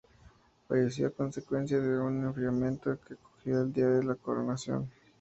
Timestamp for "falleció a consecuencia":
0.67-1.79